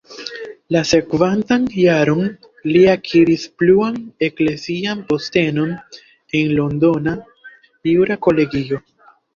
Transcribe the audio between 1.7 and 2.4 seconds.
jaron